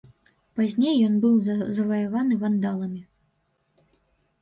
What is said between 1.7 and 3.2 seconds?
заваяваны вандаламі.